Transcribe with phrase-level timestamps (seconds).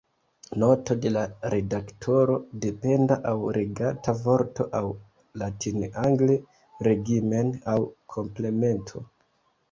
[0.61, 1.23] Noto de la
[1.53, 4.81] redaktoro: Dependa aŭ regata vorto aŭ
[5.41, 6.39] latin-angle
[6.89, 7.77] regimen aŭ
[8.15, 9.03] komplemento.